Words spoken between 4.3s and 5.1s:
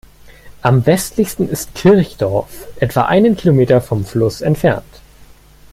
entfernt.